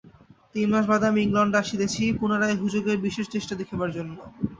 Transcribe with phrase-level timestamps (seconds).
[0.55, 4.11] তিনমাস বাদে আমি ইংলণ্ডে আসিতেছি, পুনরায় হজুগের বিশেষ চেষ্টা দেখিবার জন্য।